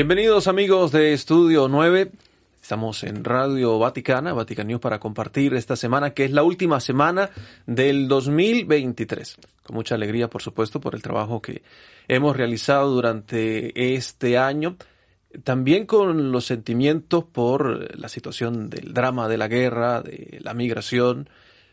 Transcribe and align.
Bienvenidos 0.00 0.48
amigos 0.48 0.92
de 0.92 1.12
Estudio 1.12 1.68
9. 1.68 2.10
Estamos 2.62 3.04
en 3.04 3.22
Radio 3.22 3.78
Vaticana, 3.78 4.32
Vatican 4.32 4.66
News, 4.66 4.80
para 4.80 4.98
compartir 4.98 5.52
esta 5.52 5.76
semana, 5.76 6.14
que 6.14 6.24
es 6.24 6.30
la 6.30 6.42
última 6.42 6.80
semana 6.80 7.28
del 7.66 8.08
2023. 8.08 9.36
Con 9.62 9.76
mucha 9.76 9.96
alegría, 9.96 10.30
por 10.30 10.40
supuesto, 10.40 10.80
por 10.80 10.94
el 10.94 11.02
trabajo 11.02 11.42
que 11.42 11.60
hemos 12.08 12.34
realizado 12.34 12.90
durante 12.90 13.94
este 13.94 14.38
año. 14.38 14.76
También 15.44 15.84
con 15.84 16.32
los 16.32 16.46
sentimientos 16.46 17.24
por 17.24 17.94
la 17.94 18.08
situación 18.08 18.70
del 18.70 18.94
drama 18.94 19.28
de 19.28 19.36
la 19.36 19.48
guerra, 19.48 20.00
de 20.00 20.38
la 20.40 20.54
migración, 20.54 21.28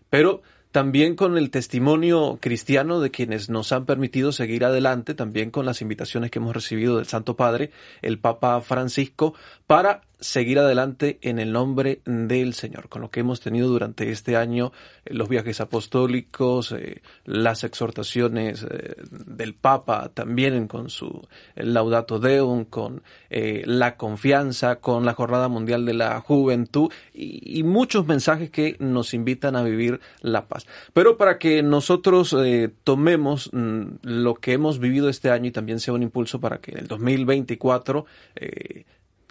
pero 0.09 0.41
también 0.71 1.15
con 1.15 1.37
el 1.37 1.49
testimonio 1.49 2.37
cristiano 2.41 2.99
de 2.99 3.11
quienes 3.11 3.49
nos 3.49 3.71
han 3.71 3.85
permitido 3.85 4.31
seguir 4.31 4.65
adelante, 4.65 5.13
también 5.13 5.51
con 5.51 5.65
las 5.65 5.81
invitaciones 5.81 6.31
que 6.31 6.39
hemos 6.39 6.53
recibido 6.53 6.97
del 6.97 7.07
Santo 7.07 7.35
Padre, 7.35 7.71
el 8.01 8.19
Papa 8.19 8.61
Francisco, 8.61 9.33
para 9.65 10.01
seguir 10.19 10.59
adelante 10.59 11.19
en 11.21 11.39
el 11.39 11.51
nombre 11.51 12.01
del 12.05 12.53
Señor, 12.53 12.89
con 12.89 13.01
lo 13.01 13.11
que 13.11 13.19
hemos 13.19 13.39
tenido 13.39 13.67
durante 13.67 14.09
este 14.11 14.35
año, 14.35 14.71
eh, 15.05 15.13
los 15.13 15.29
viajes 15.29 15.61
apostólicos, 15.61 16.71
eh, 16.71 17.01
las 17.25 17.63
exhortaciones 17.63 18.65
eh, 18.69 18.95
del 19.09 19.53
Papa, 19.53 20.11
también 20.13 20.67
con 20.67 20.89
su 20.89 21.27
Laudato 21.55 22.19
Deum, 22.19 22.65
con 22.65 23.03
la 23.29 23.97
confianza, 23.97 24.77
con 24.77 25.05
la 25.05 25.13
Jornada 25.13 25.47
Mundial 25.47 25.85
de 25.85 25.93
la 25.93 26.19
Juventud 26.21 26.91
y, 27.13 27.63
muchos 27.63 28.07
mensajes 28.07 28.49
que 28.49 28.77
nos 28.79 29.13
invitan 29.13 29.55
a 29.55 29.63
vivir 29.63 29.99
la 30.21 30.47
paz. 30.47 30.65
Pero 30.93 31.17
para 31.17 31.37
que 31.37 31.61
nosotros 31.61 32.35
tomemos 32.83 33.49
mm, 33.51 33.83
lo 34.03 34.35
que 34.35 34.53
hemos 34.53 34.79
vivido 34.79 35.09
este 35.09 35.29
año 35.29 35.47
y 35.47 35.51
también 35.51 35.79
sea 35.79 35.93
un 35.93 36.03
impulso 36.03 36.39
para 36.39 36.59
que 36.59 36.71
en 36.71 36.77
el 36.77 36.87
2024 36.87 38.05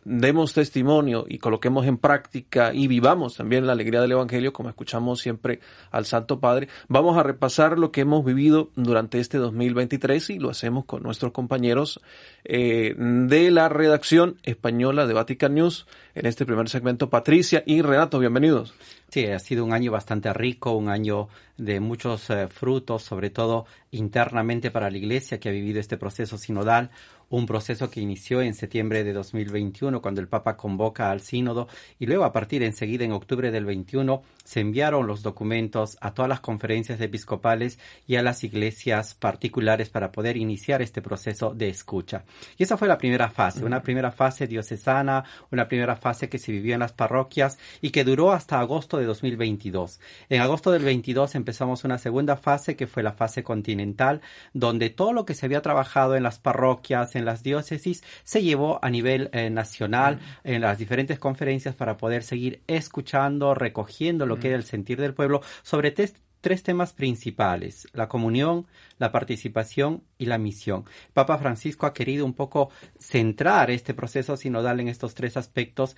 demos 0.08 0.54
testimonio 0.54 1.26
y 1.28 1.38
coloquemos 1.38 1.84
en 1.84 1.98
práctica 1.98 2.72
y 2.72 2.86
vivamos 2.86 3.36
también 3.36 3.66
la 3.66 3.72
alegría 3.72 4.00
del 4.00 4.12
Evangelio, 4.12 4.52
como 4.52 4.68
escuchamos 4.68 5.20
siempre 5.20 5.58
al 5.90 6.06
Santo 6.06 6.38
Padre, 6.38 6.68
vamos 6.86 7.18
a 7.18 7.24
repasar 7.24 7.76
lo 7.76 7.90
que 7.90 8.02
hemos 8.02 8.24
vivido 8.24 8.70
durante 8.76 9.18
este 9.18 9.38
2023 9.38 10.30
y 10.30 10.38
lo 10.38 10.50
hacemos 10.50 10.84
con 10.84 11.02
nuestros 11.02 11.32
compañeros 11.32 12.00
eh, 12.44 12.94
de 12.96 13.50
la 13.50 13.68
redacción 13.68 14.36
española 14.44 15.08
de 15.08 15.14
Vatican 15.14 15.54
News. 15.54 15.88
En 16.14 16.26
este 16.26 16.46
primer 16.46 16.68
segmento, 16.68 17.10
Patricia 17.10 17.64
y 17.66 17.82
Renato, 17.82 18.20
bienvenidos. 18.20 18.74
Sí, 19.08 19.26
ha 19.26 19.38
sido 19.38 19.64
un 19.64 19.72
año 19.72 19.90
bastante 19.90 20.32
rico, 20.32 20.72
un 20.72 20.88
año 20.88 21.28
de 21.56 21.80
muchos 21.80 22.28
eh, 22.30 22.48
frutos, 22.48 23.02
sobre 23.02 23.30
todo 23.30 23.66
internamente 23.90 24.70
para 24.70 24.90
la 24.90 24.98
Iglesia 24.98 25.38
que 25.40 25.48
ha 25.48 25.52
vivido 25.52 25.80
este 25.80 25.96
proceso 25.96 26.38
sinodal, 26.38 26.90
un 27.28 27.46
proceso 27.46 27.90
que 27.90 28.00
inició 28.00 28.42
en 28.42 28.54
septiembre 28.54 29.04
de 29.04 29.12
2021 29.12 30.00
cuando 30.00 30.20
el 30.20 30.28
Papa 30.28 30.56
convoca 30.56 31.10
al 31.10 31.20
sínodo 31.20 31.68
y 31.98 32.06
luego 32.06 32.24
a 32.24 32.32
partir 32.32 32.62
enseguida 32.62 33.04
en 33.04 33.12
octubre 33.12 33.50
del 33.50 33.64
21 33.64 34.22
se 34.44 34.60
enviaron 34.60 35.06
los 35.06 35.22
documentos 35.22 35.98
a 36.00 36.14
todas 36.14 36.28
las 36.28 36.40
conferencias 36.40 37.00
episcopales 37.00 37.78
y 38.06 38.16
a 38.16 38.22
las 38.22 38.44
iglesias 38.44 39.14
particulares 39.14 39.90
para 39.90 40.12
poder 40.12 40.36
iniciar 40.36 40.82
este 40.82 41.02
proceso 41.02 41.52
de 41.52 41.68
escucha. 41.68 42.24
Y 42.56 42.62
esa 42.62 42.76
fue 42.76 42.86
la 42.86 42.98
primera 42.98 43.28
fase, 43.28 43.64
una 43.64 43.82
primera 43.82 44.12
fase 44.12 44.46
diocesana, 44.46 45.24
una 45.50 45.66
primera 45.66 45.96
fase 45.96 46.28
que 46.28 46.38
se 46.38 46.52
vivió 46.52 46.74
en 46.74 46.80
las 46.80 46.92
parroquias 46.92 47.58
y 47.80 47.90
que 47.90 48.04
duró 48.04 48.32
hasta 48.32 48.60
agosto 48.60 48.98
de 48.98 49.06
2022. 49.06 50.00
En 50.28 50.40
agosto 50.40 50.70
del 50.70 50.84
22 50.84 51.34
empezamos 51.34 51.82
una 51.82 51.98
segunda 51.98 52.36
fase 52.36 52.76
que 52.76 52.86
fue 52.86 53.02
la 53.02 53.12
fase 53.12 53.42
continental, 53.42 54.20
donde 54.52 54.90
todo 54.90 55.12
lo 55.12 55.26
que 55.26 55.34
se 55.34 55.46
había 55.46 55.62
trabajado 55.62 56.14
en 56.14 56.22
las 56.22 56.38
parroquias, 56.38 57.15
en 57.16 57.24
las 57.24 57.42
diócesis, 57.42 58.04
se 58.24 58.42
llevó 58.42 58.78
a 58.82 58.90
nivel 58.90 59.30
eh, 59.32 59.50
nacional 59.50 60.20
en 60.44 60.60
las 60.62 60.78
diferentes 60.78 61.18
conferencias 61.18 61.74
para 61.74 61.96
poder 61.96 62.22
seguir 62.22 62.62
escuchando, 62.66 63.54
recogiendo 63.54 64.26
lo 64.26 64.38
que 64.38 64.48
era 64.48 64.56
el 64.56 64.64
sentir 64.64 65.00
del 65.00 65.14
pueblo 65.14 65.42
sobre 65.62 65.90
tres 65.90 66.62
temas 66.62 66.92
principales, 66.92 67.88
la 67.92 68.08
comunión, 68.08 68.66
la 68.98 69.10
participación 69.10 70.04
y 70.18 70.26
la 70.26 70.38
misión. 70.38 70.84
Papa 71.12 71.38
Francisco 71.38 71.86
ha 71.86 71.92
querido 71.92 72.24
un 72.24 72.34
poco 72.34 72.70
centrar 72.98 73.70
este 73.70 73.94
proceso 73.94 74.36
sinodal 74.36 74.80
en 74.80 74.88
estos 74.88 75.14
tres 75.14 75.36
aspectos 75.36 75.96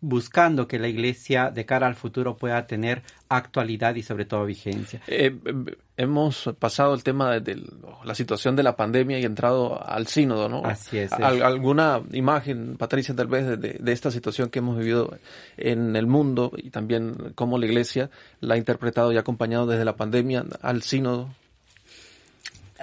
buscando 0.00 0.66
que 0.66 0.78
la 0.78 0.88
Iglesia 0.88 1.50
de 1.50 1.66
cara 1.66 1.86
al 1.86 1.94
futuro 1.94 2.36
pueda 2.36 2.66
tener 2.66 3.02
actualidad 3.28 3.94
y 3.94 4.02
sobre 4.02 4.24
todo 4.24 4.44
vigencia. 4.44 5.00
Eh, 5.06 5.34
hemos 5.96 6.50
pasado 6.58 6.94
el 6.94 7.02
tema 7.02 7.38
de, 7.40 7.62
la 8.04 8.14
situación 8.14 8.56
de 8.56 8.62
la 8.62 8.76
pandemia 8.76 9.18
y 9.18 9.24
entrado 9.24 9.80
al 9.86 10.06
sínodo, 10.06 10.48
¿no? 10.48 10.64
Así 10.64 10.98
es. 10.98 11.12
¿Alguna 11.12 12.00
imagen, 12.12 12.76
Patricia, 12.76 13.14
tal 13.14 13.26
vez, 13.26 13.46
de, 13.46 13.56
de, 13.56 13.92
esta 13.92 14.10
situación 14.10 14.48
que 14.50 14.60
hemos 14.60 14.78
vivido 14.78 15.16
en 15.56 15.94
el 15.96 16.06
mundo 16.06 16.52
y 16.56 16.70
también 16.70 17.32
cómo 17.34 17.58
la 17.58 17.66
Iglesia 17.66 18.10
la 18.40 18.54
ha 18.54 18.56
interpretado 18.56 19.12
y 19.12 19.18
acompañado 19.18 19.66
desde 19.66 19.84
la 19.84 19.96
pandemia 19.96 20.44
al 20.62 20.82
sínodo? 20.82 21.28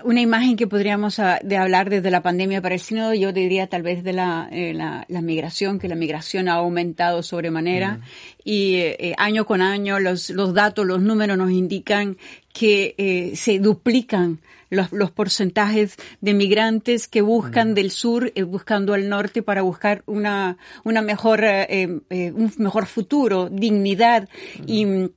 Una 0.03 0.22
imagen 0.22 0.56
que 0.56 0.68
podríamos 0.68 1.19
ah, 1.19 1.40
de 1.44 1.58
hablar 1.58 1.90
desde 1.90 2.12
la 2.12 2.22
pandemia 2.22 2.62
para 2.62 2.75
el 2.75 2.81
sínodo, 2.81 3.13
yo 3.13 3.31
diría 3.34 3.68
tal 3.68 3.84
vez 3.84 4.03
de 4.03 4.13
la, 4.13 4.47
eh, 4.52 4.74
la, 4.74 5.22
migración, 5.22 5.80
que 5.80 5.88
la 5.88 5.96
migración 5.96 6.50
ha 6.50 6.53
aumentado 6.53 7.24
sobremanera. 7.24 8.00
Y 8.44 8.75
eh, 8.75 9.13
año 9.18 9.46
con 9.46 9.62
año 9.62 10.00
los, 10.00 10.30
los 10.30 10.53
datos, 10.53 10.85
los 10.85 11.02
números 11.02 11.38
nos 11.38 11.52
indican 11.52 12.18
que 12.53 12.96
eh, 12.97 13.35
se 13.35 13.59
duplican 13.59 14.40
los, 14.69 14.91
los, 14.91 15.12
porcentajes 15.12 15.96
de 16.19 16.34
migrantes 16.34 17.08
que 17.08 17.22
buscan 17.22 17.74
del 17.74 17.91
sur 17.91 18.34
buscando 18.47 18.94
al 18.94 19.08
norte 19.08 19.41
para 19.41 19.62
buscar 19.62 20.03
una, 20.06 20.58
una 20.84 21.02
mejor, 21.02 21.41
un 21.41 22.53
mejor 22.58 22.85
futuro, 22.85 23.50
dignidad. 23.50 24.28
Y 24.66 25.09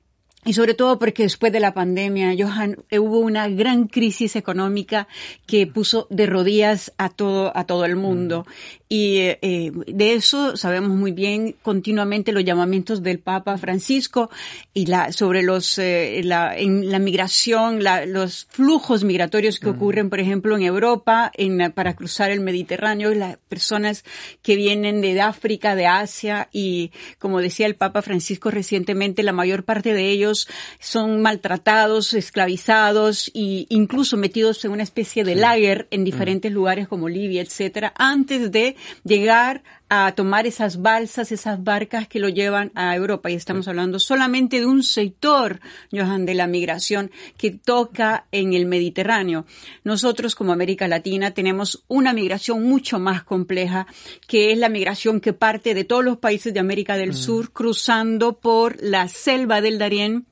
y 0.43 0.53
sobre 0.53 0.73
todo 0.73 0.97
porque 0.97 1.23
después 1.23 1.51
de 1.53 1.59
la 1.59 1.75
pandemia, 1.75 2.33
Johan, 2.37 2.77
hubo 2.91 3.19
una 3.19 3.47
gran 3.47 3.87
crisis 3.87 4.35
económica 4.35 5.07
que 5.45 5.67
puso 5.67 6.07
de 6.09 6.25
rodillas 6.25 6.93
a 6.97 7.09
todo, 7.09 7.55
a 7.55 7.65
todo 7.65 7.85
el 7.85 7.95
mundo. 7.95 8.47
Y 8.89 9.19
eh, 9.19 9.71
de 9.87 10.13
eso 10.13 10.57
sabemos 10.57 10.89
muy 10.89 11.11
bien 11.11 11.55
continuamente 11.61 12.31
los 12.31 12.43
llamamientos 12.43 13.03
del 13.03 13.19
Papa 13.19 13.57
Francisco 13.57 14.29
y 14.73 14.87
la, 14.87 15.13
sobre 15.13 15.43
los, 15.43 15.77
eh, 15.77 16.21
la, 16.23 16.57
en 16.57 16.91
la 16.91 16.99
migración, 16.99 17.83
la, 17.83 18.05
los 18.05 18.47
flujos 18.49 19.03
migratorios 19.03 19.59
que 19.59 19.69
ocurren, 19.69 20.09
por 20.09 20.19
ejemplo, 20.19 20.57
en 20.57 20.63
Europa, 20.63 21.31
en, 21.35 21.71
para 21.71 21.95
cruzar 21.95 22.31
el 22.31 22.41
Mediterráneo, 22.41 23.13
las 23.13 23.37
personas 23.37 24.03
que 24.41 24.55
vienen 24.55 25.01
de 25.01 25.21
África, 25.21 25.75
de 25.75 25.85
Asia 25.85 26.49
y, 26.51 26.91
como 27.19 27.39
decía 27.39 27.67
el 27.67 27.75
Papa 27.75 28.01
Francisco 28.01 28.49
recientemente, 28.51 29.23
la 29.23 29.33
mayor 29.33 29.63
parte 29.63 29.93
de 29.93 30.09
ellos 30.09 30.30
son 30.79 31.21
maltratados, 31.21 32.13
esclavizados 32.13 33.31
e 33.33 33.65
incluso 33.69 34.17
metidos 34.17 34.63
en 34.65 34.71
una 34.71 34.83
especie 34.83 35.23
de 35.23 35.35
lager 35.35 35.87
en 35.91 36.03
diferentes 36.03 36.51
lugares 36.51 36.87
como 36.87 37.09
Libia, 37.09 37.41
etcétera, 37.41 37.93
antes 37.97 38.51
de 38.51 38.75
llegar 39.03 39.63
a 39.93 40.13
tomar 40.13 40.47
esas 40.47 40.81
balsas, 40.81 41.33
esas 41.33 41.61
barcas 41.61 42.07
que 42.07 42.19
lo 42.19 42.29
llevan 42.29 42.71
a 42.75 42.95
Europa. 42.95 43.29
Y 43.29 43.33
estamos 43.33 43.67
hablando 43.67 43.99
solamente 43.99 44.61
de 44.61 44.65
un 44.65 44.83
sector, 44.83 45.59
Johan, 45.91 46.25
de 46.25 46.33
la 46.33 46.47
migración 46.47 47.11
que 47.35 47.51
toca 47.51 48.25
en 48.31 48.53
el 48.53 48.67
Mediterráneo. 48.67 49.45
Nosotros 49.83 50.33
como 50.33 50.53
América 50.53 50.87
Latina 50.87 51.31
tenemos 51.31 51.83
una 51.89 52.13
migración 52.13 52.63
mucho 52.63 52.99
más 52.99 53.23
compleja, 53.23 53.85
que 54.27 54.53
es 54.53 54.57
la 54.57 54.69
migración 54.69 55.19
que 55.19 55.33
parte 55.33 55.73
de 55.73 55.83
todos 55.83 56.05
los 56.05 56.17
países 56.17 56.53
de 56.53 56.61
América 56.61 56.95
del 56.95 57.09
mm. 57.09 57.13
Sur, 57.13 57.51
cruzando 57.51 58.39
por 58.39 58.81
la 58.81 59.09
selva 59.09 59.59
del 59.59 59.77
Darién. 59.77 60.25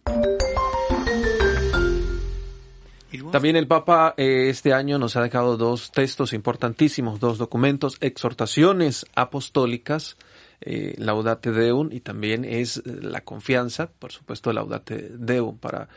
También 3.31 3.55
el 3.55 3.67
Papa 3.67 4.13
eh, 4.17 4.49
este 4.49 4.73
año 4.73 4.99
nos 4.99 5.15
ha 5.15 5.21
dejado 5.21 5.57
dos 5.57 5.91
textos 5.91 6.33
importantísimos, 6.33 7.19
dos 7.19 7.37
documentos, 7.37 7.97
exhortaciones 8.01 9.05
apostólicas, 9.15 10.17
eh, 10.61 10.93
Laudate 10.97 11.51
Deum 11.51 11.89
y 11.91 12.01
también 12.01 12.45
es 12.45 12.83
la 12.85 13.21
confianza, 13.21 13.89
por 13.97 14.11
supuesto, 14.11 14.53
Laudate 14.53 15.09
Deum 15.17 15.57
para 15.57 15.89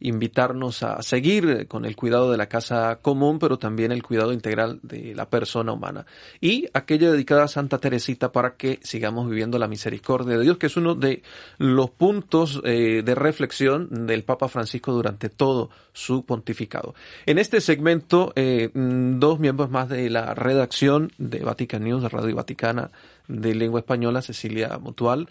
invitarnos 0.00 0.82
a 0.82 1.02
seguir 1.02 1.66
con 1.66 1.84
el 1.84 1.96
cuidado 1.96 2.30
de 2.30 2.36
la 2.36 2.48
casa 2.48 2.98
común, 3.02 3.38
pero 3.38 3.58
también 3.58 3.92
el 3.92 4.02
cuidado 4.02 4.32
integral 4.32 4.78
de 4.82 5.14
la 5.14 5.28
persona 5.28 5.72
humana. 5.72 6.06
Y 6.40 6.68
aquella 6.72 7.10
dedicada 7.10 7.44
a 7.44 7.48
Santa 7.48 7.78
Teresita 7.78 8.30
para 8.30 8.54
que 8.54 8.78
sigamos 8.82 9.28
viviendo 9.28 9.58
la 9.58 9.68
misericordia 9.68 10.36
de 10.36 10.44
Dios, 10.44 10.58
que 10.58 10.66
es 10.66 10.76
uno 10.76 10.94
de 10.94 11.22
los 11.58 11.90
puntos 11.90 12.60
eh, 12.64 13.02
de 13.04 13.14
reflexión 13.14 14.06
del 14.06 14.22
Papa 14.22 14.48
Francisco 14.48 14.92
durante 14.92 15.28
todo 15.28 15.70
su 15.92 16.24
pontificado. 16.24 16.94
En 17.26 17.38
este 17.38 17.60
segmento, 17.60 18.32
eh, 18.36 18.70
dos 18.74 19.40
miembros 19.40 19.70
más 19.70 19.88
de 19.88 20.08
la 20.10 20.34
redacción 20.34 21.12
de 21.18 21.40
Vatican 21.40 21.82
News, 21.82 22.02
de 22.02 22.08
Radio 22.08 22.36
Vaticana 22.36 22.90
de 23.26 23.54
Lengua 23.54 23.80
Española, 23.80 24.22
Cecilia 24.22 24.78
Mutual, 24.78 25.28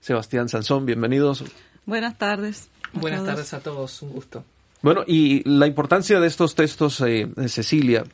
Sebastián 0.00 0.48
Sansón, 0.48 0.86
bienvenidos. 0.86 1.44
Buenas 1.86 2.18
tardes. 2.18 2.70
Buenas 2.92 3.24
tardes 3.24 3.52
a 3.54 3.60
todos, 3.60 4.02
un 4.02 4.10
gusto. 4.10 4.44
Bueno, 4.82 5.04
y 5.06 5.42
la 5.48 5.66
importancia 5.66 6.20
de 6.20 6.26
estos 6.26 6.54
textos, 6.54 7.00
eh, 7.02 7.28
Cecilia, 7.48 8.04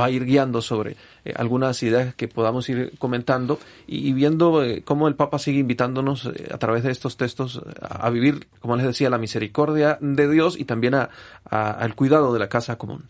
va 0.00 0.06
a 0.06 0.10
ir 0.10 0.24
guiando 0.24 0.62
sobre 0.62 0.96
eh, 1.24 1.34
algunas 1.36 1.82
ideas 1.82 2.14
que 2.14 2.26
podamos 2.26 2.68
ir 2.68 2.92
comentando 2.98 3.58
y, 3.86 4.12
viendo 4.12 4.64
eh, 4.64 4.82
cómo 4.82 5.06
el 5.08 5.14
Papa 5.14 5.38
sigue 5.38 5.58
invitándonos 5.58 6.26
eh, 6.26 6.48
a 6.52 6.58
través 6.58 6.82
de 6.82 6.90
estos 6.90 7.16
textos 7.16 7.62
a, 7.80 8.08
vivir, 8.10 8.48
como 8.60 8.76
les 8.76 8.86
decía, 8.86 9.10
la 9.10 9.18
misericordia 9.18 9.98
de 10.00 10.30
Dios 10.30 10.58
y 10.58 10.64
también 10.64 10.94
a, 10.94 11.10
al 11.50 11.94
cuidado 11.94 12.32
de 12.32 12.38
la 12.38 12.48
casa 12.48 12.78
común. 12.78 13.04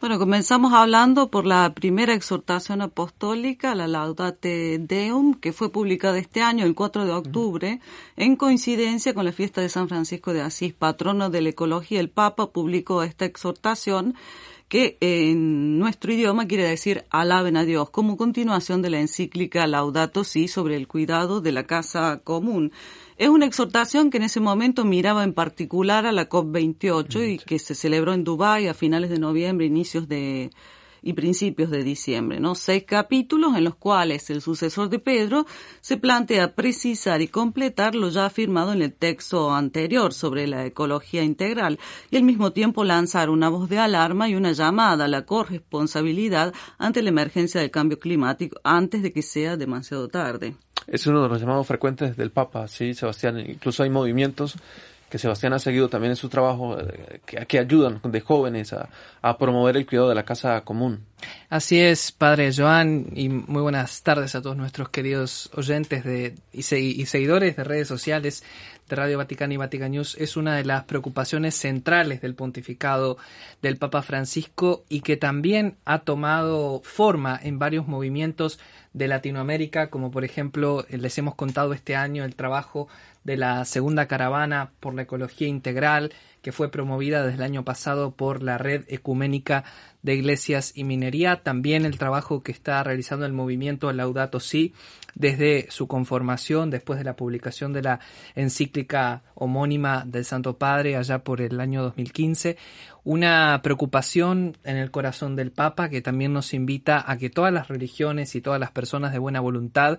Bueno, 0.00 0.18
comenzamos 0.18 0.74
hablando 0.74 1.30
por 1.30 1.46
la 1.46 1.72
primera 1.72 2.12
exhortación 2.12 2.82
apostólica, 2.82 3.74
la 3.74 3.88
Laudate 3.88 4.78
Deum, 4.78 5.34
que 5.34 5.54
fue 5.54 5.70
publicada 5.70 6.18
este 6.18 6.42
año, 6.42 6.66
el 6.66 6.74
4 6.74 7.06
de 7.06 7.12
octubre, 7.12 7.80
en 8.16 8.36
coincidencia 8.36 9.14
con 9.14 9.24
la 9.24 9.32
fiesta 9.32 9.62
de 9.62 9.70
San 9.70 9.88
Francisco 9.88 10.34
de 10.34 10.42
Asís, 10.42 10.74
patrono 10.74 11.30
de 11.30 11.40
la 11.40 11.48
ecología. 11.48 12.00
El 12.00 12.10
Papa 12.10 12.50
publicó 12.50 13.02
esta 13.02 13.24
exhortación 13.24 14.14
que 14.74 14.98
en 14.98 15.78
nuestro 15.78 16.12
idioma 16.12 16.48
quiere 16.48 16.64
decir 16.64 17.04
alaben 17.08 17.56
a 17.56 17.64
Dios, 17.64 17.90
como 17.90 18.16
continuación 18.16 18.82
de 18.82 18.90
la 18.90 18.98
encíclica 18.98 19.68
Laudato 19.68 20.24
Si 20.24 20.48
sobre 20.48 20.74
el 20.74 20.88
cuidado 20.88 21.40
de 21.40 21.52
la 21.52 21.62
casa 21.62 22.22
común. 22.24 22.72
Es 23.16 23.28
una 23.28 23.46
exhortación 23.46 24.10
que 24.10 24.16
en 24.16 24.24
ese 24.24 24.40
momento 24.40 24.84
miraba 24.84 25.22
en 25.22 25.32
particular 25.32 26.06
a 26.06 26.10
la 26.10 26.28
COP28 26.28 27.34
y 27.34 27.38
que 27.38 27.60
se 27.60 27.76
celebró 27.76 28.14
en 28.14 28.24
Dubái 28.24 28.66
a 28.66 28.74
finales 28.74 29.10
de 29.10 29.20
noviembre, 29.20 29.64
inicios 29.64 30.08
de 30.08 30.50
y 31.04 31.12
principios 31.12 31.70
de 31.70 31.84
diciembre, 31.84 32.40
¿no? 32.40 32.54
Seis 32.54 32.84
capítulos 32.84 33.56
en 33.56 33.64
los 33.64 33.76
cuales 33.76 34.30
el 34.30 34.40
sucesor 34.40 34.88
de 34.88 34.98
Pedro 34.98 35.46
se 35.82 35.98
plantea 35.98 36.54
precisar 36.54 37.20
y 37.20 37.28
completar 37.28 37.94
lo 37.94 38.08
ya 38.08 38.26
afirmado 38.26 38.72
en 38.72 38.80
el 38.80 38.94
texto 38.94 39.52
anterior 39.54 40.14
sobre 40.14 40.46
la 40.46 40.64
ecología 40.64 41.22
integral 41.22 41.78
y 42.10 42.16
al 42.16 42.22
mismo 42.22 42.52
tiempo 42.52 42.84
lanzar 42.84 43.28
una 43.28 43.50
voz 43.50 43.68
de 43.68 43.78
alarma 43.78 44.28
y 44.28 44.34
una 44.34 44.52
llamada 44.52 45.04
a 45.04 45.08
la 45.08 45.26
corresponsabilidad 45.26 46.54
ante 46.78 47.02
la 47.02 47.10
emergencia 47.10 47.60
del 47.60 47.70
cambio 47.70 47.98
climático 47.98 48.58
antes 48.64 49.02
de 49.02 49.12
que 49.12 49.22
sea 49.22 49.58
demasiado 49.58 50.08
tarde. 50.08 50.56
Es 50.86 51.06
uno 51.06 51.22
de 51.22 51.28
los 51.28 51.40
llamados 51.40 51.66
frecuentes 51.66 52.16
del 52.16 52.30
Papa, 52.30 52.68
sí, 52.68 52.94
Sebastián. 52.94 53.38
Incluso 53.40 53.82
hay 53.82 53.90
movimientos 53.90 54.56
que 55.14 55.18
Sebastián 55.20 55.52
ha 55.52 55.60
seguido 55.60 55.88
también 55.88 56.10
en 56.10 56.16
su 56.16 56.28
trabajo, 56.28 56.76
eh, 56.76 57.20
que, 57.46 57.60
ayudan 57.60 58.00
de 58.02 58.20
jóvenes 58.20 58.72
a, 58.72 59.38
promover 59.38 59.76
el 59.76 59.86
cuidado 59.86 60.08
de 60.08 60.16
la 60.16 60.24
casa 60.24 60.62
común. 60.62 61.04
Así 61.48 61.78
es, 61.78 62.10
Padre 62.10 62.50
Joan, 62.52 63.06
y 63.14 63.28
muy 63.28 63.62
buenas 63.62 64.02
tardes 64.02 64.34
a 64.34 64.42
todos 64.42 64.56
nuestros 64.56 64.88
queridos 64.88 65.50
oyentes 65.54 66.02
de, 66.02 66.34
y, 66.52 66.62
seguidores 66.64 67.54
de 67.54 67.62
redes 67.62 67.86
sociales 67.86 68.42
de 68.88 68.96
Radio 68.96 69.16
Vaticana 69.16 69.54
y 69.54 69.56
Vatican 69.56 69.92
News. 69.92 70.16
Es 70.18 70.36
una 70.36 70.56
de 70.56 70.64
las 70.64 70.82
preocupaciones 70.82 71.54
centrales 71.54 72.20
del 72.20 72.34
pontificado 72.34 73.16
del 73.62 73.76
Papa 73.76 74.02
Francisco 74.02 74.82
y 74.88 75.02
que 75.02 75.16
también 75.16 75.76
ha 75.84 76.00
tomado 76.00 76.80
forma 76.82 77.38
en 77.40 77.60
varios 77.60 77.86
movimientos 77.86 78.58
de 78.92 79.06
Latinoamérica, 79.06 79.90
como 79.90 80.10
por 80.10 80.24
ejemplo 80.24 80.84
les 80.88 81.18
hemos 81.18 81.34
contado 81.36 81.72
este 81.72 81.94
año 81.94 82.24
el 82.24 82.34
trabajo 82.34 82.88
de 83.24 83.36
la 83.36 83.64
segunda 83.64 84.06
caravana 84.06 84.70
por 84.80 84.94
la 84.94 85.02
ecología 85.02 85.48
integral 85.48 86.12
que 86.44 86.52
fue 86.52 86.70
promovida 86.70 87.22
desde 87.22 87.36
el 87.36 87.42
año 87.42 87.64
pasado 87.64 88.10
por 88.10 88.42
la 88.42 88.58
Red 88.58 88.84
Ecuménica 88.88 89.64
de 90.02 90.14
Iglesias 90.14 90.72
y 90.74 90.84
Minería, 90.84 91.42
también 91.42 91.86
el 91.86 91.96
trabajo 91.96 92.42
que 92.42 92.52
está 92.52 92.82
realizando 92.82 93.24
el 93.24 93.32
movimiento 93.32 93.90
Laudato 93.90 94.40
Si 94.40 94.74
desde 95.14 95.70
su 95.70 95.88
conformación, 95.88 96.68
después 96.68 96.98
de 96.98 97.04
la 97.06 97.16
publicación 97.16 97.72
de 97.72 97.80
la 97.80 98.00
encíclica 98.34 99.22
homónima 99.34 100.04
del 100.06 100.26
Santo 100.26 100.58
Padre 100.58 100.96
allá 100.96 101.20
por 101.20 101.40
el 101.40 101.58
año 101.60 101.82
2015, 101.82 102.58
una 103.04 103.60
preocupación 103.62 104.58
en 104.64 104.76
el 104.76 104.90
corazón 104.90 105.36
del 105.36 105.50
Papa 105.50 105.88
que 105.88 106.02
también 106.02 106.34
nos 106.34 106.52
invita 106.52 107.10
a 107.10 107.16
que 107.16 107.30
todas 107.30 107.54
las 107.54 107.68
religiones 107.68 108.34
y 108.34 108.42
todas 108.42 108.60
las 108.60 108.70
personas 108.70 109.12
de 109.12 109.18
buena 109.18 109.40
voluntad 109.40 109.98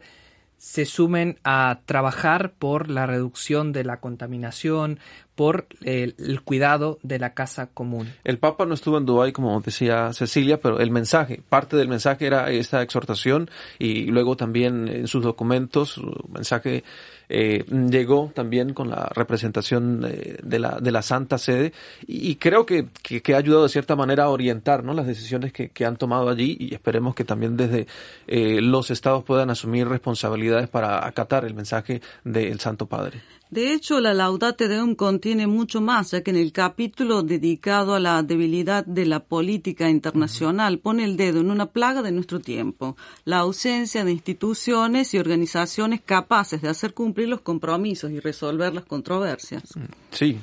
se 0.57 0.85
sumen 0.85 1.39
a 1.43 1.79
trabajar 1.85 2.53
por 2.53 2.89
la 2.89 3.05
reducción 3.05 3.71
de 3.73 3.83
la 3.83 3.99
contaminación, 3.99 4.99
por 5.35 5.67
el, 5.81 6.15
cuidado 6.43 6.97
de 7.03 7.19
la 7.19 7.33
casa 7.33 7.67
común. 7.67 8.11
El 8.23 8.37
Papa 8.37 8.65
no 8.65 8.73
estuvo 8.73 8.97
en 8.97 9.05
Dubái, 9.05 9.31
como 9.31 9.59
decía 9.61 10.13
Cecilia, 10.13 10.59
pero 10.59 10.79
el 10.79 10.91
mensaje, 10.91 11.41
parte 11.47 11.75
del 11.77 11.89
mensaje 11.89 12.25
era 12.25 12.49
esta 12.49 12.81
exhortación 12.81 13.49
y 13.77 14.05
luego 14.05 14.37
también 14.37 14.87
en 14.87 15.07
sus 15.07 15.23
documentos, 15.23 15.89
su 15.89 16.13
mensaje 16.29 16.83
eh, 17.27 17.65
llegó 17.89 18.31
también 18.33 18.73
con 18.73 18.89
la 18.89 19.09
representación 19.13 20.01
de, 20.01 20.59
la, 20.59 20.79
de 20.79 20.91
la 20.91 21.01
Santa 21.01 21.37
Sede 21.37 21.73
y, 22.07 22.35
creo 22.35 22.65
que, 22.65 22.87
que, 23.01 23.33
ha 23.33 23.37
ayudado 23.37 23.63
de 23.63 23.69
cierta 23.69 23.95
manera 23.95 24.25
a 24.25 24.29
orientar 24.29 24.83
¿no? 24.83 24.93
las 24.93 25.07
decisiones 25.07 25.51
que, 25.51 25.69
que 25.69 25.85
han 25.85 25.97
tomado 25.97 26.29
allí 26.29 26.55
y 26.59 26.73
esperemos 26.73 27.15
que 27.15 27.23
también 27.23 27.57
desde 27.57 27.87
eh, 28.27 28.61
los 28.61 28.91
estados 28.91 29.23
puedan 29.23 29.49
asumir 29.49 29.87
responsabilidades 29.87 30.69
para 30.69 31.05
acatar 31.05 31.45
el 31.45 31.53
mensaje 31.53 32.01
del 32.23 32.59
Santo 32.59 32.85
Padre. 32.85 33.21
De 33.55 33.71
hecho, 33.71 34.01
la 34.01 34.13
Laudate 34.13 34.67
Deum 34.67 34.95
contiene 34.95 35.47
mucho 35.47 35.79
más, 35.79 36.11
ya 36.11 36.21
que 36.21 36.31
en 36.31 36.35
el 36.35 36.51
capítulo 36.51 37.23
dedicado 37.23 37.95
a 37.95 38.01
la 38.01 38.21
debilidad 38.21 38.85
de 38.85 39.05
la 39.05 39.21
política 39.21 39.89
internacional 39.89 40.79
pone 40.79 41.05
el 41.05 41.15
dedo 41.15 41.39
en 41.39 41.49
una 41.49 41.67
plaga 41.67 42.01
de 42.01 42.11
nuestro 42.11 42.41
tiempo, 42.41 42.97
la 43.23 43.37
ausencia 43.37 44.03
de 44.03 44.11
instituciones 44.11 45.13
y 45.13 45.19
organizaciones 45.19 46.01
capaces 46.01 46.61
de 46.61 46.67
hacer 46.67 46.93
cumplir 46.93 47.29
los 47.29 47.39
compromisos 47.39 48.11
y 48.11 48.19
resolver 48.19 48.73
las 48.73 48.83
controversias. 48.83 49.63
Mm, 49.77 49.83
sí. 50.11 50.37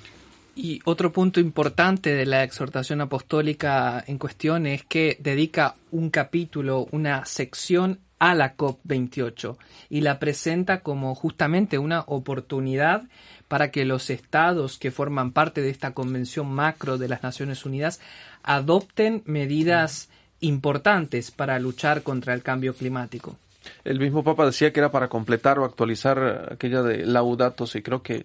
Y 0.56 0.81
otro 0.87 1.12
punto 1.12 1.38
importante 1.38 2.15
de 2.15 2.25
la 2.25 2.44
exhortación 2.44 3.03
apostólica 3.03 4.03
en 4.06 4.17
cuestión 4.17 4.67
es 4.67 4.85
que 4.85 5.19
dedica 5.20 5.76
un 5.91 6.08
capítulo, 6.08 6.88
una 6.93 7.26
sección 7.26 7.99
a 8.22 8.36
la 8.36 8.56
COP28 8.56 9.56
y 9.90 10.02
la 10.02 10.20
presenta 10.20 10.82
como 10.82 11.12
justamente 11.16 11.78
una 11.78 12.04
oportunidad 12.06 13.02
para 13.48 13.72
que 13.72 13.84
los 13.84 14.10
estados 14.10 14.78
que 14.78 14.92
forman 14.92 15.32
parte 15.32 15.60
de 15.60 15.70
esta 15.70 15.92
convención 15.92 16.48
macro 16.48 16.98
de 16.98 17.08
las 17.08 17.24
Naciones 17.24 17.66
Unidas 17.66 18.00
adopten 18.44 19.24
medidas 19.26 20.08
importantes 20.38 21.32
para 21.32 21.58
luchar 21.58 22.04
contra 22.04 22.32
el 22.32 22.44
cambio 22.44 22.74
climático. 22.74 23.36
El 23.82 23.98
mismo 23.98 24.22
Papa 24.22 24.46
decía 24.46 24.72
que 24.72 24.79
era 24.79 24.93
para 24.93 25.08
completar 25.08 25.58
o 25.58 25.64
actualizar 25.64 26.48
aquella 26.52 26.82
de 26.82 27.05
Laudato 27.05 27.64
y 27.74 27.82
creo 27.82 28.05
que 28.05 28.24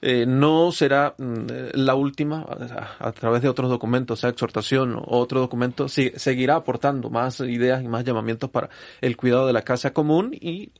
eh, 0.00 0.26
no 0.26 0.72
será 0.72 1.14
mm, 1.18 1.46
la 1.74 1.94
última 1.94 2.46
a, 2.98 3.12
través 3.12 3.42
de 3.42 3.48
otros 3.48 3.70
documentos, 3.70 4.20
sea 4.20 4.30
exhortación 4.30 4.96
o 4.96 5.18
otro 5.18 5.40
documento, 5.40 5.88
seguirá 5.88 6.56
aportando 6.56 7.10
más 7.10 7.40
ideas 7.40 7.82
y 7.82 7.88
más 7.88 8.04
llamamientos 8.04 8.50
para 8.50 8.70
el 9.00 9.16
cuidado 9.16 9.46
de 9.46 9.52
la 9.52 9.62
casa 9.62 9.92
común 9.92 10.32
y 10.32 10.70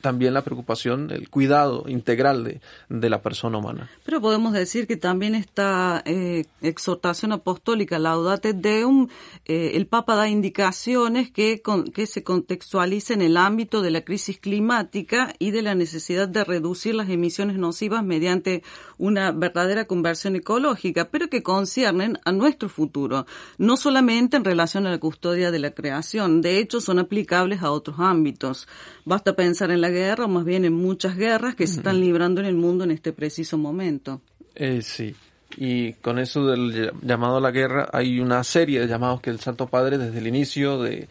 también 0.00 0.34
la 0.34 0.42
preocupación, 0.42 1.10
el 1.10 1.28
cuidado 1.28 1.84
integral 1.88 2.44
de, 2.44 2.60
de 2.88 3.10
la 3.10 3.22
persona 3.22 3.58
humana. 3.58 3.90
Pero 4.04 4.20
podemos 4.20 4.52
decir 4.52 4.86
que 4.86 4.96
también 4.96 5.34
esta 5.34 6.02
eh, 6.04 6.44
exhortación 6.62 7.32
apostólica, 7.32 7.98
Laudate 7.98 8.52
Deum, 8.52 9.08
eh, 9.44 9.72
el 9.74 9.86
Papa 9.86 10.16
da 10.16 10.28
indicaciones 10.28 11.30
que, 11.30 11.62
que 11.94 12.06
se 12.06 12.22
contextualicen 12.22 13.20
en 13.20 13.26
el 13.26 13.36
ámbito 13.36 13.82
de 13.82 13.90
la 13.90 14.02
crisis 14.02 14.38
climática 14.38 15.34
y 15.38 15.50
de 15.50 15.62
la 15.62 15.74
necesidad 15.74 16.28
de 16.28 16.44
reducir 16.44 16.94
las 16.94 17.08
emisiones 17.08 17.56
nocivas 17.56 18.04
mediante 18.04 18.62
una 18.98 19.32
verdadera 19.32 19.86
conversión 19.86 20.36
ecológica, 20.36 21.08
pero 21.10 21.28
que 21.28 21.42
conciernen 21.42 22.18
a 22.24 22.32
nuestro 22.32 22.68
futuro, 22.68 23.26
no 23.58 23.76
solamente 23.76 24.36
en 24.36 24.44
relación 24.44 24.86
a 24.86 24.90
la 24.90 24.98
custodia 24.98 25.50
de 25.50 25.58
la 25.58 25.72
creación, 25.72 26.40
de 26.40 26.58
hecho 26.58 26.80
son 26.80 26.98
aplicables 26.98 27.62
a 27.62 27.70
otros 27.70 27.96
ámbitos. 27.98 28.68
Basta 29.04 29.34
pensar 29.34 29.70
en 29.70 29.80
la 29.80 29.89
guerra, 29.90 30.24
o 30.24 30.28
más 30.28 30.44
bien 30.44 30.64
en 30.64 30.72
muchas 30.72 31.16
guerras 31.16 31.54
que 31.54 31.66
se 31.66 31.76
están 31.78 32.00
librando 32.00 32.40
en 32.40 32.46
el 32.46 32.56
mundo 32.56 32.84
en 32.84 32.90
este 32.90 33.12
preciso 33.12 33.58
momento. 33.58 34.20
Eh, 34.54 34.82
sí. 34.82 35.14
Y 35.56 35.94
con 35.94 36.18
eso 36.18 36.46
del 36.46 36.92
llamado 37.02 37.38
a 37.38 37.40
la 37.40 37.50
guerra, 37.50 37.88
hay 37.92 38.20
una 38.20 38.44
serie 38.44 38.80
de 38.80 38.86
llamados 38.86 39.20
que 39.20 39.30
el 39.30 39.40
Santo 39.40 39.66
Padre 39.66 39.98
desde 39.98 40.18
el 40.18 40.26
inicio 40.26 40.80
de, 40.80 41.08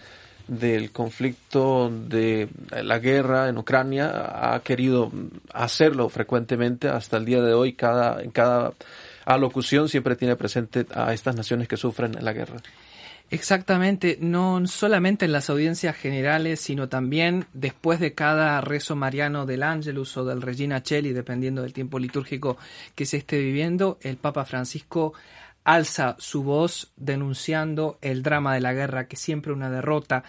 del 0.47 0.91
conflicto 0.91 1.91
de 1.91 2.49
la 2.83 2.99
guerra 2.99 3.49
en 3.49 3.57
Ucrania 3.57 4.53
ha 4.53 4.59
querido 4.61 5.11
hacerlo 5.53 6.09
frecuentemente 6.09 6.87
hasta 6.87 7.17
el 7.17 7.25
día 7.25 7.41
de 7.41 7.53
hoy. 7.53 7.73
Cada, 7.73 8.21
en 8.21 8.31
cada 8.31 8.73
alocución 9.25 9.89
siempre 9.89 10.15
tiene 10.15 10.35
presente 10.35 10.85
a 10.93 11.13
estas 11.13 11.35
naciones 11.35 11.67
que 11.67 11.77
sufren 11.77 12.17
la 12.19 12.33
guerra. 12.33 12.57
Exactamente, 13.31 14.17
no 14.19 14.65
solamente 14.65 15.25
en 15.25 15.31
las 15.31 15.51
audiencias 15.51 15.95
generales, 15.95 16.59
sino 16.61 16.89
también 16.89 17.45
después 17.53 17.99
de 17.99 18.15
cada 18.15 18.59
rezo 18.61 18.95
mariano 18.95 19.45
del 19.45 19.61
Ángelus 19.61 20.17
o 20.17 20.25
del 20.25 20.41
Regina 20.41 20.81
Cheli, 20.81 21.13
dependiendo 21.13 21.61
del 21.61 21.73
tiempo 21.73 21.99
litúrgico 21.99 22.57
que 22.95 23.05
se 23.05 23.17
esté 23.17 23.37
viviendo, 23.37 23.99
el 24.01 24.17
Papa 24.17 24.45
Francisco 24.45 25.13
alza 25.63 26.15
su 26.17 26.41
voz 26.41 26.91
denunciando 26.97 27.99
el 28.01 28.23
drama 28.23 28.55
de 28.55 28.61
la 28.61 28.73
guerra, 28.73 29.07
que 29.07 29.15
siempre 29.15 29.53
una 29.53 29.69
derrota. 29.69 30.23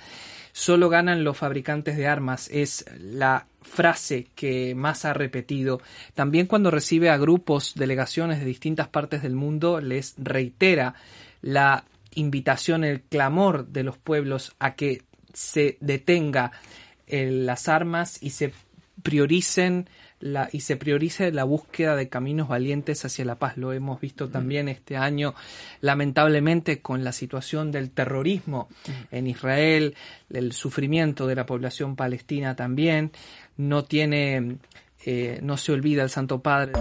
Solo 0.52 0.90
ganan 0.90 1.25
los 1.25 1.38
fabricantes 1.38 1.97
de 1.97 2.07
armas, 2.07 2.50
es 2.52 2.85
la 2.99 3.47
frase 3.62 4.26
que 4.35 4.75
más 4.75 5.07
ha 5.07 5.14
repetido. 5.14 5.80
También 6.12 6.47
cuando 6.47 6.71
recibe 6.71 7.09
a 7.09 7.16
grupos, 7.16 7.73
delegaciones 7.76 8.40
de 8.40 8.45
distintas 8.45 8.88
partes 8.88 9.23
del 9.23 9.35
mundo, 9.35 9.80
les 9.80 10.14
reitera 10.19 10.95
la 11.40 11.85
invitación, 12.14 12.85
el 12.85 13.02
clamor 13.02 13.67
de 13.69 13.83
los 13.83 13.99
pueblos 13.99 14.55
a 14.59 14.75
que 14.75 15.02
se 15.33 15.76
detenga 15.81 16.52
eh, 17.07 17.31
las 17.31 17.69
armas 17.69 18.23
y 18.23 18.31
se 18.31 18.52
prioricen 19.02 19.88
la, 20.21 20.49
y 20.52 20.61
se 20.61 20.76
priorice 20.76 21.33
la 21.33 21.45
búsqueda 21.45 21.97
de 21.97 22.09
caminos 22.09 22.49
valientes 22.49 23.05
hacia 23.05 23.25
la 23.25 23.37
paz. 23.37 23.57
Lo 23.57 23.73
hemos 23.73 24.00
visto 24.00 24.29
también 24.29 24.69
este 24.69 24.97
año, 24.97 25.35
lamentablemente, 25.81 26.81
con 26.81 27.05
la 27.05 27.12
situación 27.12 27.73
del 27.73 27.90
terrorismo 27.90 28.69
en 29.11 29.26
Israel, 29.26 29.95
el 30.29 30.52
sufrimiento 30.52 31.26
de 31.26 31.35
la 31.35 31.47
población 31.47 31.97
palestina 31.97 32.55
también. 32.55 33.12
No 33.57 33.85
tiene, 33.85 34.59
eh, 35.07 35.40
no 35.43 35.57
se 35.57 35.73
olvida 35.73 36.02
el 36.02 36.11
Santo 36.11 36.40
Padre. 36.40 36.73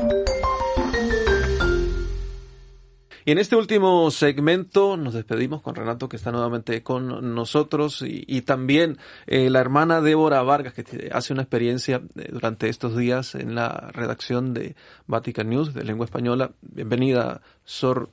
Y 3.30 3.32
en 3.32 3.38
este 3.38 3.56
último 3.56 4.10
segmento 4.10 4.98
nos 4.98 5.14
despedimos 5.14 5.62
con 5.62 5.76
Renato 5.76 6.10
que 6.10 6.16
está 6.16 6.32
nuevamente 6.32 6.82
con 6.82 7.36
nosotros 7.36 8.04
y, 8.04 8.42
también 8.42 8.98
eh, 9.28 9.52
la 9.52 9.60
hermana 9.60 10.02
Débora 10.02 10.42
Vargas 10.42 10.74
que 10.74 11.12
hace 11.14 11.34
una 11.34 11.44
experiencia 11.44 12.02
eh, 12.16 12.30
durante 12.32 12.70
estos 12.70 12.98
días 12.98 13.36
en 13.36 13.54
la 13.54 13.92
redacción 13.94 14.56
de 14.56 14.76
Vatican 15.06 15.48
News 15.48 15.76
de 15.76 15.84
lengua 15.84 16.06
española. 16.06 16.54
Bienvenida, 16.62 17.42
Sor. 17.66 18.10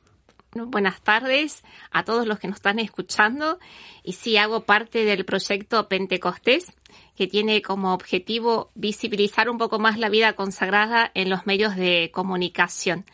Buenas 0.52 1.00
tardes 1.00 1.64
a 1.90 2.04
todos 2.04 2.26
los 2.26 2.38
que 2.38 2.48
nos 2.48 2.56
están 2.56 2.78
escuchando. 2.78 3.58
Y 4.04 4.12
sí, 4.12 4.36
hago 4.36 4.64
parte 4.64 5.06
del 5.06 5.24
proyecto 5.24 5.88
Pentecostés, 5.88 6.76
que 7.16 7.26
tiene 7.26 7.62
como 7.62 7.94
objetivo 7.94 8.70
visibilizar 8.74 9.48
un 9.48 9.56
poco 9.56 9.78
más 9.78 9.98
la 9.98 10.10
vida 10.10 10.34
consagrada 10.34 11.10
en 11.14 11.30
los 11.30 11.46
medios 11.46 11.74
de 11.74 12.10
comunicación. 12.12 13.06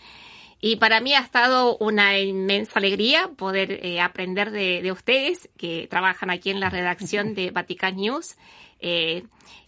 Y 0.64 0.76
para 0.76 1.00
mí 1.00 1.12
ha 1.12 1.18
estado 1.18 1.76
una 1.78 2.20
inmensa 2.20 2.78
alegría 2.78 3.32
poder 3.36 3.84
eh, 3.84 4.00
aprender 4.00 4.52
de, 4.52 4.92
ustedes 4.92 5.50
que 5.58 5.88
trabajan 5.90 6.30
aquí 6.30 6.50
en 6.50 6.60
la 6.60 6.70
redacción 6.70 7.34
de 7.34 7.50
Vatican 7.52 7.96
News. 7.96 8.36
Eh, 8.78 9.24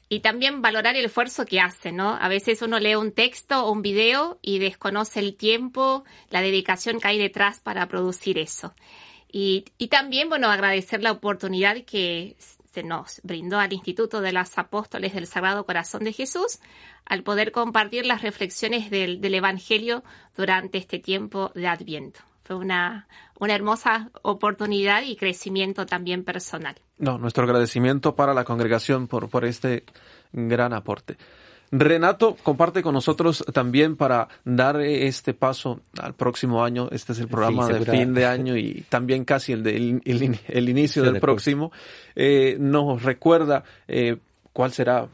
y 0.09 0.21
también 0.21 0.63
valorar 0.63 0.95
el 0.95 1.07
esfuerzo 1.07 1.47
que 1.47 1.59
hacen, 1.59 1.97
¿no? 1.97 2.11
A 2.15 2.29
veces 2.29 2.63
uno 2.63 2.79
lee 2.79 2.95
un 2.95 3.11
texto 3.11 3.67
o 3.67 3.73
un 3.73 3.83
video 3.83 4.39
y 4.41 4.61
desconoce 4.61 5.19
el 5.19 5.35
tiempo, 5.35 6.05
la 6.31 6.43
dedicación 6.43 7.01
que 7.01 7.09
hay 7.09 7.19
detrás 7.19 7.59
para 7.59 7.89
producir 7.89 8.39
eso. 8.39 8.73
Y, 9.33 9.65
y 9.79 9.89
también, 9.89 10.29
bueno, 10.29 10.49
agradecer 10.49 11.03
la 11.03 11.11
oportunidad 11.11 11.85
que 11.85 12.37
nos 12.83 13.21
brindó 13.23 13.59
al 13.59 13.73
Instituto 13.73 14.21
de 14.21 14.33
las 14.33 14.59
Apóstoles 14.59 15.15
del 15.15 15.27
Sagrado 15.27 15.65
Corazón 15.65 16.05
de 16.05 16.13
Jesús 16.13 16.59
al 17.05 17.23
poder 17.23 17.53
compartir 17.53 18.07
las 18.07 18.23
reflexiones 18.23 18.91
del, 18.91 19.35
Evangelio 19.35 20.03
durante 20.37 20.79
este 20.79 20.99
tiempo 20.99 21.51
de 21.55 21.69
Adviento. 21.69 22.21
Fue 22.43 22.57
una, 22.57 23.09
una 23.39 23.55
hermosa 23.55 24.11
oportunidad 24.23 25.03
y 25.03 25.17
crecimiento 25.17 25.87
también 25.87 26.25
personal. 26.25 26.75
No, 26.99 27.19
nuestro 27.19 27.45
agradecimiento 27.45 28.15
para 28.15 28.35
la 28.35 28.45
congregación 28.45 29.09
por, 29.09 29.29
por 29.29 29.45
este 29.45 29.85
gran 30.33 30.73
aporte. 30.73 31.17
Renato 31.81 32.37
comparte 32.43 32.83
con 32.83 32.95
nosotros 32.95 33.45
también 33.53 33.97
para 33.97 34.29
dar 34.45 34.81
este 34.81 35.35
paso 35.35 35.81
al 35.99 36.15
próximo 36.15 36.63
año. 36.65 36.89
Este 36.93 37.13
es 37.13 37.19
el 37.19 37.29
programa 37.29 37.69
de 37.69 37.85
fin 37.85 38.15
de 38.15 38.27
año 38.27 38.57
y 38.57 38.85
también 38.89 39.25
casi 39.25 39.53
el, 39.53 39.63
de, 39.63 40.01
el, 40.05 40.69
inicio 40.69 41.03
del 41.03 41.21
próximo. 41.21 41.73
Eh, 42.15 42.57
nos 42.61 43.03
recuerda 43.03 43.65
eh, 43.89 44.19
cuál 44.55 44.73
será 44.73 45.09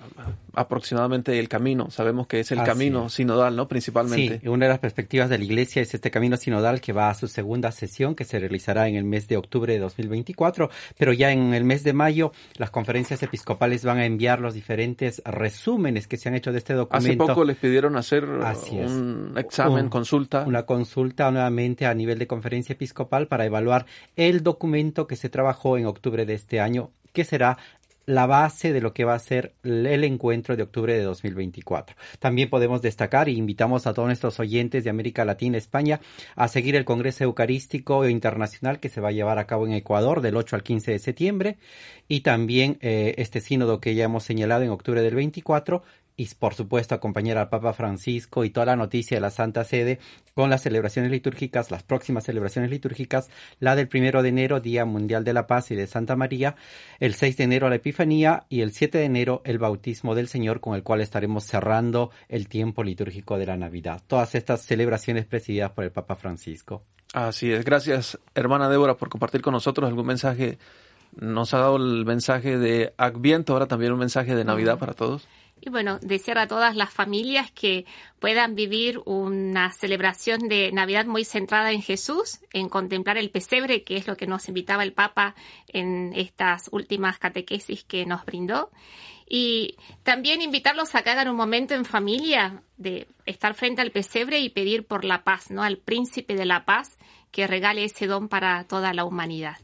aproximadamente 0.54 1.38
el 1.38 1.48
camino. 1.48 1.90
Sabemos 1.90 2.26
que 2.26 2.40
es 2.40 2.52
el 2.52 2.62
camino 2.62 3.08
sinodal, 3.08 3.56
¿no? 3.56 3.68
Principalmente. 3.68 4.40
Sí, 4.40 4.48
una 4.48 4.66
de 4.66 4.68
las 4.68 4.80
perspectivas 4.80 5.30
de 5.30 5.38
la 5.38 5.44
Iglesia 5.44 5.80
es 5.80 5.94
este 5.94 6.10
camino 6.10 6.36
sinodal 6.36 6.82
que 6.82 6.92
va 6.92 7.08
a 7.08 7.14
su 7.14 7.26
segunda 7.26 7.72
sesión 7.72 8.14
que 8.14 8.24
se 8.24 8.38
realizará 8.38 8.86
en 8.86 8.96
el 8.96 9.04
mes 9.04 9.28
de 9.28 9.38
octubre 9.38 9.72
de 9.72 9.78
2024, 9.78 10.70
pero 10.98 11.14
ya 11.14 11.32
en 11.32 11.54
el 11.54 11.64
mes 11.64 11.82
de 11.84 11.94
mayo 11.94 12.32
las 12.56 12.70
conferencias 12.70 13.22
episcopales 13.22 13.82
van 13.82 13.98
a 13.98 14.04
enviar 14.04 14.40
los 14.40 14.52
diferentes 14.52 15.22
resúmenes 15.24 16.06
que 16.06 16.18
se 16.18 16.28
han 16.28 16.34
hecho 16.34 16.52
de 16.52 16.58
este 16.58 16.74
documento. 16.74 17.24
Hace 17.24 17.32
poco 17.32 17.44
les 17.44 17.56
pidieron 17.56 17.96
hacer 17.96 18.24
un 18.24 19.32
examen, 19.38 19.88
consulta. 19.88 20.44
Una 20.46 20.64
consulta 20.64 21.30
nuevamente 21.30 21.86
a 21.86 21.94
nivel 21.94 22.18
de 22.18 22.26
conferencia 22.26 22.74
episcopal 22.74 23.26
para 23.26 23.46
evaluar 23.46 23.86
el 24.16 24.42
documento 24.42 25.06
que 25.06 25.16
se 25.16 25.30
trabajó 25.30 25.78
en 25.78 25.86
octubre 25.86 26.26
de 26.26 26.34
este 26.34 26.60
año 26.60 26.90
que 27.12 27.24
será 27.24 27.58
la 28.06 28.26
base 28.26 28.72
de 28.72 28.80
lo 28.80 28.92
que 28.92 29.04
va 29.04 29.14
a 29.14 29.18
ser 29.18 29.54
el 29.62 30.04
encuentro 30.04 30.56
de 30.56 30.62
octubre 30.62 30.94
de 30.94 31.02
2024. 31.02 31.96
También 32.18 32.50
podemos 32.50 32.82
destacar 32.82 33.28
y 33.28 33.36
invitamos 33.36 33.86
a 33.86 33.94
todos 33.94 34.06
nuestros 34.06 34.40
oyentes 34.40 34.84
de 34.84 34.90
América 34.90 35.24
Latina, 35.24 35.58
España, 35.58 36.00
a 36.36 36.48
seguir 36.48 36.76
el 36.76 36.84
Congreso 36.84 37.24
Eucarístico 37.24 38.08
Internacional 38.08 38.80
que 38.80 38.88
se 38.88 39.00
va 39.00 39.08
a 39.08 39.12
llevar 39.12 39.38
a 39.38 39.46
cabo 39.46 39.66
en 39.66 39.72
Ecuador 39.72 40.20
del 40.20 40.36
8 40.36 40.56
al 40.56 40.62
15 40.62 40.92
de 40.92 40.98
septiembre 40.98 41.58
y 42.08 42.20
también 42.20 42.78
eh, 42.80 43.14
este 43.18 43.40
sínodo 43.40 43.80
que 43.80 43.94
ya 43.94 44.04
hemos 44.04 44.24
señalado 44.24 44.62
en 44.62 44.70
octubre 44.70 45.02
del 45.02 45.14
24 45.14 45.82
y 46.20 46.28
por 46.34 46.52
supuesto 46.52 46.94
acompañar 46.94 47.38
al 47.38 47.48
Papa 47.48 47.72
Francisco 47.72 48.44
y 48.44 48.50
toda 48.50 48.66
la 48.66 48.76
noticia 48.76 49.16
de 49.16 49.22
la 49.22 49.30
Santa 49.30 49.64
Sede 49.64 49.98
con 50.34 50.50
las 50.50 50.60
celebraciones 50.60 51.10
litúrgicas, 51.10 51.70
las 51.70 51.82
próximas 51.82 52.24
celebraciones 52.24 52.70
litúrgicas, 52.70 53.30
la 53.58 53.74
del 53.74 53.88
primero 53.88 54.22
de 54.22 54.28
enero, 54.28 54.60
Día 54.60 54.84
Mundial 54.84 55.24
de 55.24 55.32
la 55.32 55.46
Paz 55.46 55.70
y 55.70 55.76
de 55.76 55.86
Santa 55.86 56.16
María, 56.16 56.56
el 56.98 57.14
6 57.14 57.38
de 57.38 57.44
enero 57.44 57.70
la 57.70 57.76
Epifanía 57.76 58.44
y 58.50 58.60
el 58.60 58.72
7 58.72 58.98
de 58.98 59.04
enero 59.04 59.40
el 59.46 59.58
bautismo 59.58 60.14
del 60.14 60.28
Señor 60.28 60.60
con 60.60 60.74
el 60.74 60.82
cual 60.82 61.00
estaremos 61.00 61.44
cerrando 61.44 62.10
el 62.28 62.48
tiempo 62.48 62.84
litúrgico 62.84 63.38
de 63.38 63.46
la 63.46 63.56
Navidad. 63.56 64.02
Todas 64.06 64.34
estas 64.34 64.60
celebraciones 64.60 65.24
presididas 65.24 65.70
por 65.70 65.84
el 65.84 65.90
Papa 65.90 66.16
Francisco. 66.16 66.82
Así 67.14 67.50
es. 67.50 67.64
Gracias, 67.64 68.18
hermana 68.34 68.68
Débora, 68.68 68.98
por 68.98 69.08
compartir 69.08 69.40
con 69.40 69.54
nosotros 69.54 69.88
algún 69.88 70.04
mensaje. 70.04 70.58
Nos 71.16 71.54
ha 71.54 71.60
dado 71.60 71.76
el 71.78 72.04
mensaje 72.04 72.58
de 72.58 72.92
Adviento, 72.98 73.54
ahora 73.54 73.66
también 73.66 73.92
un 73.92 73.98
mensaje 73.98 74.34
de 74.34 74.44
Navidad 74.44 74.78
para 74.78 74.92
todos. 74.92 75.26
Y 75.60 75.68
bueno, 75.68 75.98
desear 76.00 76.38
a 76.38 76.46
todas 76.48 76.74
las 76.74 76.90
familias 76.90 77.50
que 77.50 77.84
puedan 78.18 78.54
vivir 78.54 79.00
una 79.04 79.70
celebración 79.72 80.48
de 80.48 80.72
Navidad 80.72 81.04
muy 81.04 81.24
centrada 81.24 81.70
en 81.72 81.82
Jesús, 81.82 82.40
en 82.52 82.68
contemplar 82.68 83.18
el 83.18 83.30
pesebre, 83.30 83.82
que 83.82 83.96
es 83.96 84.06
lo 84.06 84.16
que 84.16 84.26
nos 84.26 84.48
invitaba 84.48 84.82
el 84.82 84.94
Papa 84.94 85.34
en 85.68 86.12
estas 86.14 86.68
últimas 86.72 87.18
catequesis 87.18 87.84
que 87.84 88.06
nos 88.06 88.24
brindó. 88.24 88.70
Y 89.28 89.76
también 90.02 90.42
invitarlos 90.42 90.94
a 90.94 91.02
que 91.02 91.10
hagan 91.10 91.28
un 91.28 91.36
momento 91.36 91.74
en 91.74 91.84
familia 91.84 92.62
de 92.78 93.06
estar 93.26 93.54
frente 93.54 93.80
al 93.82 93.92
pesebre 93.92 94.40
y 94.40 94.48
pedir 94.48 94.86
por 94.86 95.04
la 95.04 95.22
paz, 95.22 95.50
¿no? 95.50 95.62
Al 95.62 95.76
príncipe 95.76 96.34
de 96.34 96.46
la 96.46 96.64
paz 96.64 96.98
que 97.30 97.46
regale 97.46 97.84
ese 97.84 98.06
don 98.06 98.28
para 98.28 98.64
toda 98.64 98.92
la 98.92 99.04
humanidad. 99.04 99.56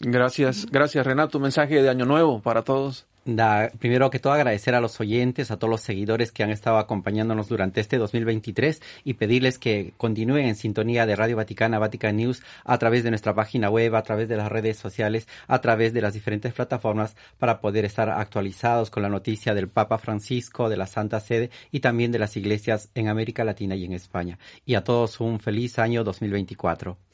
Gracias, 0.00 0.66
gracias 0.66 1.06
Renato. 1.06 1.38
Un 1.38 1.42
mensaje 1.42 1.82
de 1.82 1.88
Año 1.90 2.06
Nuevo 2.06 2.40
para 2.40 2.62
todos. 2.62 3.06
Da, 3.26 3.70
primero 3.78 4.10
que 4.10 4.18
todo 4.18 4.34
agradecer 4.34 4.74
a 4.74 4.82
los 4.82 5.00
oyentes, 5.00 5.50
a 5.50 5.56
todos 5.56 5.70
los 5.70 5.80
seguidores 5.80 6.30
que 6.30 6.42
han 6.42 6.50
estado 6.50 6.76
acompañándonos 6.76 7.48
durante 7.48 7.80
este 7.80 7.96
2023 7.96 8.82
y 9.02 9.14
pedirles 9.14 9.58
que 9.58 9.94
continúen 9.96 10.44
en 10.44 10.56
sintonía 10.56 11.06
de 11.06 11.16
Radio 11.16 11.36
Vaticana, 11.36 11.78
Vatican 11.78 12.16
News, 12.16 12.42
a 12.64 12.76
través 12.76 13.02
de 13.02 13.08
nuestra 13.08 13.34
página 13.34 13.70
web, 13.70 13.94
a 13.94 14.02
través 14.02 14.28
de 14.28 14.36
las 14.36 14.52
redes 14.52 14.76
sociales, 14.76 15.26
a 15.46 15.62
través 15.62 15.94
de 15.94 16.02
las 16.02 16.12
diferentes 16.12 16.52
plataformas 16.52 17.16
para 17.38 17.62
poder 17.62 17.86
estar 17.86 18.10
actualizados 18.10 18.90
con 18.90 19.02
la 19.02 19.08
noticia 19.08 19.54
del 19.54 19.68
Papa 19.68 19.96
Francisco, 19.96 20.68
de 20.68 20.76
la 20.76 20.86
Santa 20.86 21.18
Sede 21.18 21.48
y 21.70 21.80
también 21.80 22.12
de 22.12 22.18
las 22.18 22.36
iglesias 22.36 22.90
en 22.94 23.08
América 23.08 23.42
Latina 23.42 23.74
y 23.74 23.86
en 23.86 23.94
España. 23.94 24.38
Y 24.66 24.74
a 24.74 24.84
todos 24.84 25.18
un 25.20 25.40
feliz 25.40 25.78
año 25.78 26.04
2024. 26.04 27.13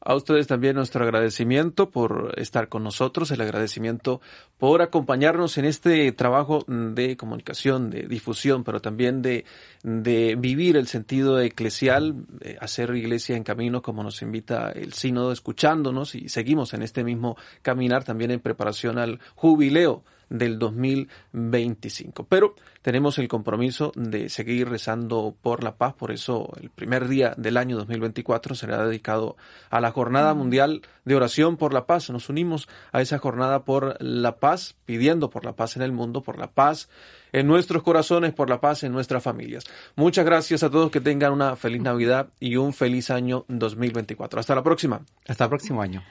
A 0.00 0.14
ustedes 0.14 0.46
también 0.46 0.76
nuestro 0.76 1.04
agradecimiento 1.04 1.90
por 1.90 2.34
estar 2.36 2.68
con 2.68 2.84
nosotros, 2.84 3.30
el 3.30 3.40
agradecimiento 3.40 4.20
por 4.56 4.80
acompañarnos 4.80 5.58
en 5.58 5.64
este 5.64 6.12
trabajo 6.12 6.64
de 6.68 7.16
comunicación, 7.16 7.90
de 7.90 8.02
difusión, 8.02 8.62
pero 8.62 8.80
también 8.80 9.22
de, 9.22 9.44
de 9.82 10.36
vivir 10.36 10.76
el 10.76 10.86
sentido 10.86 11.40
eclesial, 11.40 12.14
hacer 12.60 12.94
iglesia 12.94 13.36
en 13.36 13.42
camino 13.42 13.82
como 13.82 14.04
nos 14.04 14.22
invita 14.22 14.70
el 14.70 14.92
sínodo, 14.92 15.32
escuchándonos 15.32 16.14
y 16.14 16.28
seguimos 16.28 16.74
en 16.74 16.82
este 16.82 17.02
mismo 17.02 17.36
caminar 17.62 18.04
también 18.04 18.30
en 18.30 18.40
preparación 18.40 18.98
al 18.98 19.18
jubileo 19.34 20.04
del 20.28 20.58
2025. 20.58 22.26
Pero 22.28 22.54
tenemos 22.82 23.18
el 23.18 23.28
compromiso 23.28 23.92
de 23.94 24.28
seguir 24.28 24.68
rezando 24.68 25.34
por 25.40 25.64
la 25.64 25.76
paz, 25.76 25.94
por 25.94 26.10
eso 26.10 26.52
el 26.60 26.70
primer 26.70 27.08
día 27.08 27.34
del 27.36 27.56
año 27.56 27.76
2024 27.76 28.54
será 28.54 28.86
dedicado 28.86 29.36
a 29.70 29.80
la 29.80 29.90
Jornada 29.90 30.34
Mundial 30.34 30.82
de 31.04 31.14
Oración 31.14 31.56
por 31.56 31.72
la 31.72 31.86
Paz. 31.86 32.10
Nos 32.10 32.28
unimos 32.28 32.68
a 32.92 33.00
esa 33.00 33.18
jornada 33.18 33.64
por 33.64 33.96
la 34.00 34.36
paz, 34.36 34.76
pidiendo 34.84 35.30
por 35.30 35.44
la 35.44 35.54
paz 35.54 35.76
en 35.76 35.82
el 35.82 35.92
mundo, 35.92 36.22
por 36.22 36.38
la 36.38 36.50
paz 36.50 36.88
en 37.32 37.46
nuestros 37.46 37.82
corazones, 37.82 38.32
por 38.32 38.48
la 38.48 38.60
paz 38.60 38.84
en 38.84 38.92
nuestras 38.92 39.22
familias. 39.22 39.64
Muchas 39.96 40.24
gracias 40.24 40.62
a 40.62 40.70
todos, 40.70 40.90
que 40.90 41.00
tengan 41.00 41.32
una 41.32 41.56
feliz 41.56 41.82
Navidad 41.82 42.28
y 42.40 42.56
un 42.56 42.72
feliz 42.72 43.10
año 43.10 43.44
2024. 43.48 44.40
Hasta 44.40 44.54
la 44.54 44.62
próxima. 44.62 45.00
Hasta 45.26 45.44
el 45.44 45.50
próximo 45.50 45.82
año. 45.82 46.02